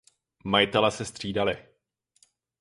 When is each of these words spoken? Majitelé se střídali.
Majitelé 0.45 0.91
se 0.91 1.05
střídali. 1.05 1.65